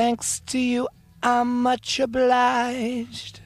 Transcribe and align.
thanks 0.00 0.40
to 0.46 0.58
you, 0.58 0.88
I'm 1.22 1.62
much 1.62 2.00
obliged 2.00 3.40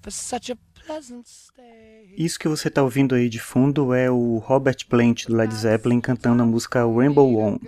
for 0.00 0.10
such 0.10 0.50
a 0.50 0.56
pleasant 0.86 1.26
stay. 1.26 2.14
Isso 2.16 2.38
que 2.38 2.48
você 2.48 2.68
está 2.68 2.82
ouvindo 2.82 3.14
aí 3.14 3.28
de 3.28 3.38
fundo 3.38 3.92
é 3.92 4.10
o 4.10 4.38
Robert 4.38 4.86
Plant 4.88 5.26
do 5.26 5.36
Led 5.36 5.54
Zeppelin 5.54 6.00
cantando 6.00 6.42
a 6.42 6.46
música 6.46 6.80
Rainbow 6.80 7.36
On. 7.36 7.58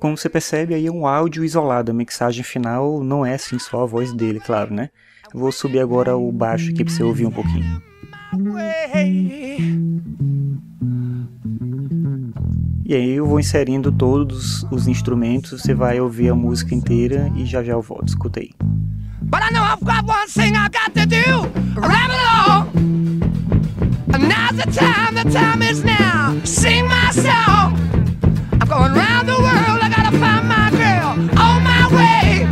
Como 0.00 0.16
você 0.16 0.28
percebe, 0.28 0.74
aí 0.74 0.86
é 0.86 0.90
um 0.90 1.06
áudio 1.06 1.44
isolado. 1.44 1.92
A 1.92 1.94
mixagem 1.94 2.42
final 2.42 3.04
não 3.04 3.24
é 3.24 3.34
assim 3.34 3.58
só 3.60 3.82
a 3.82 3.86
voz 3.86 4.12
dele, 4.12 4.40
claro, 4.40 4.74
né? 4.74 4.90
Vou 5.32 5.52
subir 5.52 5.78
agora 5.78 6.16
o 6.16 6.32
baixo 6.32 6.70
aqui 6.70 6.82
para 6.84 6.92
você 6.92 7.04
ouvir 7.04 7.26
um 7.26 7.30
pouquinho. 7.30 7.80
E 12.90 12.94
aí 12.96 13.10
eu 13.12 13.24
vou 13.24 13.38
inserindo 13.38 13.92
todos 13.92 14.66
os 14.68 14.88
instrumentos, 14.88 15.62
você 15.62 15.72
vai 15.72 16.00
ouvir 16.00 16.28
a 16.28 16.34
música 16.34 16.74
inteira 16.74 17.30
e 17.36 17.46
já 17.46 17.62
já 17.62 17.74
eu 17.74 17.80
volto. 17.80 18.08
Escuta 18.08 18.40
aí. 18.40 18.50
But 19.22 19.42
I 19.48 19.52
know 19.52 19.62
I've 19.62 19.84
got 19.84 20.04
one 20.08 20.26
thing 20.26 20.56
I 20.56 20.68
got 20.68 20.92
to 20.94 21.06
do. 21.06 21.46
Along. 21.76 22.66
Now's 24.08 24.56
the 24.56 24.68
time, 24.72 25.14
the 25.14 25.30
time 25.30 25.62
is 25.62 25.84
now. 25.84 26.34
Sing 26.44 26.82
my 26.88 27.12
song. 27.12 27.78
I'm 28.60 28.66
going 28.66 28.92
round 28.92 29.28
the 29.28 29.38
world, 29.38 29.80
I 29.80 29.88
gotta 29.88 30.10
find 30.18 30.48
my 30.48 30.70
girl. 30.72 31.10
On 31.38 31.62
my 31.62 31.86
way. 31.94 32.44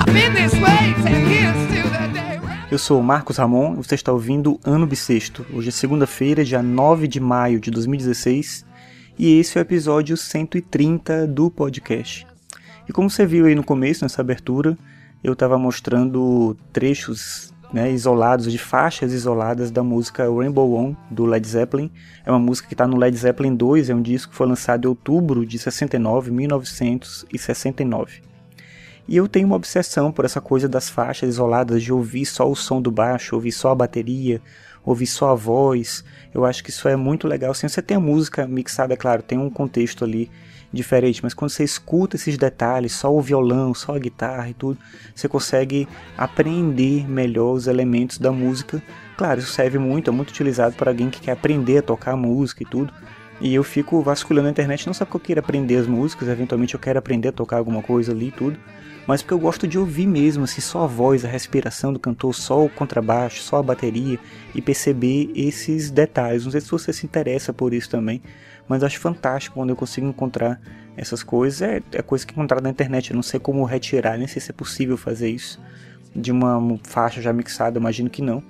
I've 0.00 0.06
been 0.06 0.32
this 0.32 0.54
way 0.54 0.94
ten 1.02 1.28
years 1.28 1.54
to 1.68 1.90
the 1.90 2.08
day. 2.14 2.40
Eu 2.70 2.78
sou 2.78 2.98
o 2.98 3.04
Marcos 3.04 3.36
Ramon 3.36 3.74
e 3.74 3.76
você 3.76 3.94
está 3.94 4.10
ouvindo 4.10 4.58
Ano 4.64 4.86
Bissexto. 4.86 5.44
Hoje 5.52 5.68
é 5.68 5.72
segunda-feira, 5.72 6.42
dia 6.42 6.62
9 6.62 7.06
de 7.06 7.20
maio 7.20 7.60
de 7.60 7.70
2016 7.70 8.66
e 9.18 9.38
esse 9.38 9.58
é 9.58 9.60
o 9.60 9.62
episódio 9.62 10.16
130 10.16 11.26
do 11.26 11.50
podcast. 11.50 12.24
E 12.88 12.92
como 12.92 13.10
você 13.10 13.26
viu 13.26 13.46
aí 13.46 13.54
no 13.54 13.64
começo, 13.64 14.04
nessa 14.04 14.20
abertura, 14.20 14.78
eu 15.22 15.32
estava 15.32 15.58
mostrando 15.58 16.56
trechos 16.72 17.52
né, 17.72 17.90
isolados, 17.90 18.50
de 18.50 18.58
faixas 18.58 19.12
isoladas 19.12 19.70
da 19.70 19.82
música 19.82 20.24
Rainbow 20.24 20.72
On, 20.74 20.94
do 21.10 21.26
Led 21.26 21.46
Zeppelin. 21.46 21.90
É 22.24 22.30
uma 22.30 22.38
música 22.38 22.68
que 22.68 22.74
está 22.74 22.86
no 22.86 22.96
Led 22.96 23.16
Zeppelin 23.16 23.54
2, 23.56 23.90
é 23.90 23.94
um 23.94 24.00
disco 24.00 24.30
que 24.30 24.36
foi 24.36 24.46
lançado 24.46 24.84
em 24.84 24.88
outubro 24.88 25.44
de 25.44 25.58
69, 25.58 26.30
1969. 26.30 28.22
E 29.08 29.16
eu 29.16 29.26
tenho 29.26 29.46
uma 29.46 29.56
obsessão 29.56 30.12
por 30.12 30.26
essa 30.26 30.38
coisa 30.38 30.68
das 30.68 30.90
faixas 30.90 31.30
isoladas, 31.30 31.82
de 31.82 31.90
ouvir 31.90 32.26
só 32.26 32.48
o 32.48 32.54
som 32.54 32.82
do 32.82 32.90
baixo, 32.90 33.34
ouvir 33.34 33.52
só 33.52 33.70
a 33.70 33.74
bateria, 33.74 34.38
ouvir 34.84 35.06
só 35.06 35.30
a 35.30 35.34
voz. 35.34 36.04
Eu 36.34 36.44
acho 36.44 36.62
que 36.62 36.68
isso 36.68 36.86
é 36.86 36.94
muito 36.94 37.26
legal. 37.26 37.52
Assim, 37.52 37.66
você 37.66 37.80
tem 37.80 37.96
a 37.96 38.00
música 38.00 38.46
mixada, 38.46 38.92
é 38.92 38.96
claro, 38.98 39.22
tem 39.22 39.38
um 39.38 39.48
contexto 39.48 40.04
ali 40.04 40.30
diferente, 40.70 41.22
mas 41.22 41.32
quando 41.32 41.50
você 41.50 41.64
escuta 41.64 42.16
esses 42.16 42.36
detalhes, 42.36 42.92
só 42.92 43.10
o 43.10 43.22
violão, 43.22 43.72
só 43.72 43.96
a 43.96 43.98
guitarra 43.98 44.50
e 44.50 44.52
tudo, 44.54 44.78
você 45.14 45.26
consegue 45.26 45.88
apreender 46.14 47.08
melhor 47.08 47.54
os 47.54 47.66
elementos 47.66 48.18
da 48.18 48.30
música. 48.30 48.82
Claro, 49.16 49.40
isso 49.40 49.52
serve 49.52 49.78
muito, 49.78 50.10
é 50.10 50.12
muito 50.12 50.28
utilizado 50.28 50.76
para 50.76 50.90
alguém 50.90 51.08
que 51.08 51.22
quer 51.22 51.32
aprender 51.32 51.78
a 51.78 51.82
tocar 51.82 52.14
música 52.14 52.62
e 52.62 52.66
tudo. 52.66 52.92
E 53.40 53.54
eu 53.54 53.62
fico 53.62 54.02
vasculhando 54.02 54.48
a 54.48 54.50
internet, 54.50 54.86
não 54.86 54.94
só 54.94 55.04
porque 55.04 55.16
eu 55.16 55.20
queira 55.20 55.40
aprender 55.40 55.76
as 55.76 55.86
músicas, 55.86 56.28
eventualmente 56.28 56.74
eu 56.74 56.80
quero 56.80 56.98
aprender 56.98 57.28
a 57.28 57.32
tocar 57.32 57.58
alguma 57.58 57.82
coisa 57.82 58.10
ali 58.10 58.28
e 58.28 58.32
tudo, 58.32 58.58
mas 59.06 59.22
porque 59.22 59.32
eu 59.32 59.38
gosto 59.38 59.66
de 59.66 59.78
ouvir 59.78 60.06
mesmo, 60.06 60.44
assim, 60.44 60.60
só 60.60 60.84
a 60.84 60.86
voz, 60.86 61.24
a 61.24 61.28
respiração 61.28 61.92
do 61.92 61.98
cantor, 61.98 62.34
só 62.34 62.64
o 62.64 62.68
contrabaixo, 62.68 63.40
só 63.40 63.56
a 63.56 63.62
bateria 63.62 64.18
e 64.54 64.60
perceber 64.60 65.30
esses 65.34 65.90
detalhes. 65.90 66.44
Não 66.44 66.52
sei 66.52 66.60
se 66.60 66.70
você 66.70 66.92
se 66.92 67.06
interessa 67.06 67.52
por 67.52 67.72
isso 67.72 67.88
também, 67.88 68.20
mas 68.68 68.82
acho 68.82 68.98
fantástico 68.98 69.54
quando 69.54 69.70
eu 69.70 69.76
consigo 69.76 70.06
encontrar 70.06 70.60
essas 70.96 71.22
coisas. 71.22 71.62
É, 71.62 71.80
é 71.92 72.02
coisa 72.02 72.26
que 72.26 72.32
encontrar 72.32 72.60
na 72.60 72.68
internet, 72.68 73.10
eu 73.10 73.16
não 73.16 73.22
sei 73.22 73.40
como 73.40 73.64
retirar, 73.64 74.18
nem 74.18 74.26
sei 74.26 74.42
se 74.42 74.50
é 74.50 74.54
possível 74.54 74.96
fazer 74.96 75.30
isso 75.30 75.58
de 76.14 76.32
uma 76.32 76.78
faixa 76.82 77.22
já 77.22 77.32
mixada, 77.32 77.78
imagino 77.78 78.10
que 78.10 78.20
não. 78.20 78.42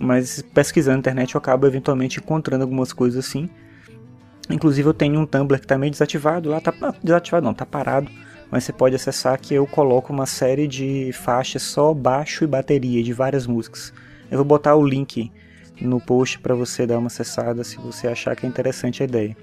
Mas 0.00 0.42
pesquisando 0.54 0.96
na 0.96 1.00
internet 1.00 1.34
eu 1.34 1.38
acabo 1.38 1.66
eventualmente 1.66 2.18
encontrando 2.18 2.64
algumas 2.64 2.92
coisas 2.92 3.24
assim. 3.24 3.48
Inclusive 4.52 4.88
eu 4.88 4.94
tenho 4.94 5.18
um 5.18 5.26
Tumblr 5.26 5.58
que 5.58 5.64
está 5.64 5.78
meio 5.78 5.90
desativado, 5.90 6.50
lá 6.50 6.60
tá 6.60 6.72
desativado 7.02 7.44
não, 7.44 7.54
tá 7.54 7.66
parado 7.66 8.10
mas 8.52 8.64
você 8.64 8.72
pode 8.74 8.94
acessar 8.94 9.40
que 9.40 9.54
eu 9.54 9.66
coloco 9.66 10.12
uma 10.12 10.26
série 10.26 10.68
de 10.68 11.10
faixas 11.14 11.62
só 11.62 11.94
baixo 11.94 12.44
e 12.44 12.46
bateria 12.46 13.02
de 13.02 13.10
várias 13.10 13.46
músicas. 13.46 13.94
Eu 14.30 14.36
vou 14.36 14.44
botar 14.44 14.76
o 14.76 14.86
link 14.86 15.32
no 15.80 15.98
post 15.98 16.38
para 16.38 16.54
você 16.54 16.86
dar 16.86 16.98
uma 16.98 17.06
acessada 17.06 17.64
se 17.64 17.78
você 17.78 18.06
achar 18.06 18.36
que 18.36 18.44
é 18.44 18.48
interessante 18.48 19.02
a 19.02 19.06
ideia. 19.06 19.34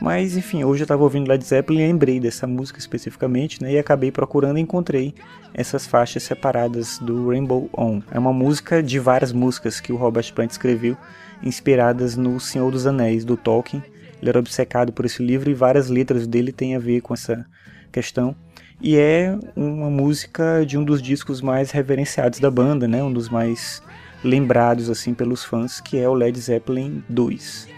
Mas 0.00 0.36
enfim, 0.36 0.62
hoje 0.62 0.82
eu 0.82 0.84
estava 0.84 1.02
ouvindo 1.02 1.28
Led 1.28 1.44
Zeppelin 1.44 1.80
e 1.80 1.86
lembrei 1.88 2.20
dessa 2.20 2.46
música 2.46 2.78
especificamente, 2.78 3.60
né? 3.60 3.72
E 3.72 3.78
acabei 3.80 4.12
procurando 4.12 4.58
e 4.58 4.62
encontrei 4.62 5.12
essas 5.52 5.84
faixas 5.84 6.22
separadas 6.22 7.00
do 7.00 7.30
Rainbow 7.30 7.68
On. 7.76 8.00
É 8.12 8.18
uma 8.18 8.32
música 8.32 8.80
de 8.80 9.00
várias 9.00 9.32
músicas 9.32 9.80
que 9.80 9.92
o 9.92 9.96
Robert 9.96 10.32
Plant 10.32 10.52
escreveu, 10.52 10.96
inspiradas 11.42 12.16
no 12.16 12.38
Senhor 12.38 12.70
dos 12.70 12.86
Anéis, 12.86 13.24
do 13.24 13.36
Tolkien. 13.36 13.82
Ele 14.26 14.30
era 14.30 14.40
obcecado 14.40 14.92
por 14.92 15.04
esse 15.04 15.22
livro 15.22 15.48
e 15.48 15.54
várias 15.54 15.88
letras 15.88 16.26
dele 16.26 16.50
têm 16.50 16.74
a 16.74 16.80
ver 16.80 17.00
com 17.00 17.14
essa 17.14 17.46
questão. 17.92 18.34
E 18.82 18.96
é 18.96 19.38
uma 19.54 19.88
música 19.88 20.66
de 20.66 20.76
um 20.76 20.84
dos 20.84 21.00
discos 21.00 21.40
mais 21.40 21.70
reverenciados 21.70 22.40
da 22.40 22.50
banda, 22.50 22.88
né? 22.88 23.02
Um 23.04 23.12
dos 23.12 23.28
mais 23.28 23.80
lembrados 24.24 24.90
assim 24.90 25.14
pelos 25.14 25.44
fãs, 25.44 25.80
que 25.80 25.96
é 25.96 26.08
o 26.08 26.14
Led 26.14 26.38
Zeppelin 26.40 27.04
2. 27.08 27.68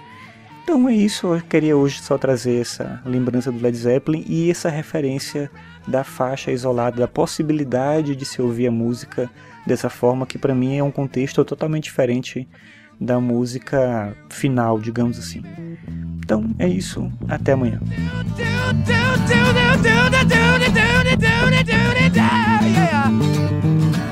Então 0.64 0.88
é 0.88 0.94
isso, 0.94 1.34
eu 1.34 1.42
queria 1.42 1.76
hoje 1.76 2.00
só 2.00 2.16
trazer 2.16 2.60
essa 2.60 3.02
lembrança 3.04 3.52
do 3.52 3.60
Led 3.60 3.76
Zeppelin 3.76 4.24
e 4.26 4.50
essa 4.50 4.70
referência 4.70 5.50
da 5.86 6.02
faixa 6.02 6.50
isolada, 6.50 6.96
da 6.96 7.08
possibilidade 7.08 8.16
de 8.16 8.24
se 8.24 8.40
ouvir 8.40 8.68
a 8.68 8.70
música 8.70 9.30
dessa 9.66 9.90
forma, 9.90 10.26
que 10.26 10.38
para 10.38 10.54
mim 10.54 10.76
é 10.76 10.82
um 10.82 10.90
contexto 10.90 11.44
totalmente 11.44 11.84
diferente 11.84 12.48
da 13.00 13.20
música 13.20 14.16
final, 14.28 14.78
digamos 14.80 15.18
assim. 15.18 15.42
Então 16.28 16.44
é 16.58 16.68
isso, 16.68 17.10
até 17.26 17.52
amanhã. 17.52 17.80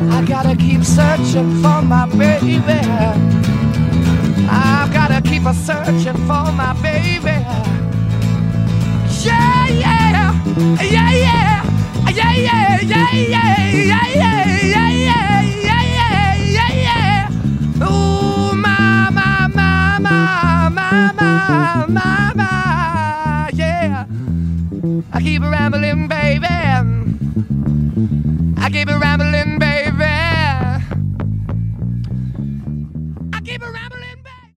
I 0.08 0.22
gotta 0.26 0.56
keep 0.56 0.82
searching 0.82 1.60
for 1.60 1.82
my 1.82 2.06
baby. 2.16 2.80
I've 4.48 4.90
gotta 4.94 5.20
keep 5.20 5.44
a 5.44 5.52
searching 5.52 6.16
for 6.26 6.50
my 6.52 6.72
baby. 6.80 7.44
Yeah, 9.22 9.68
yeah, 9.68 10.32
yeah, 10.80 11.12
yeah, 11.12 11.12
yeah, 11.12 12.32
yeah, 12.32 12.80
yeah, 12.80 13.12
yeah, 13.12 13.52
yeah, 13.60 14.06
yeah, 14.06 14.48
yeah, 14.64 15.42
yeah, 15.52 16.34
yeah, 16.48 16.72
yeah. 16.80 17.86
Ooh, 17.86 18.54
my, 18.54 19.10
my, 19.10 19.48
my, 19.48 19.98
my, 19.98 20.68
my, 20.70 20.85
my, 21.88 22.32
my, 22.34 23.50
yeah. 23.54 24.06
I 25.12 25.20
keep 25.20 25.42
rambling, 25.42 26.08
baby. 26.08 26.46
I 28.58 28.70
keep 28.70 28.88
rambling. 28.88 29.25